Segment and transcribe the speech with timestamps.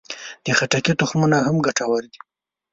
[0.45, 2.19] د خټکي تخمونه هم ګټور دي.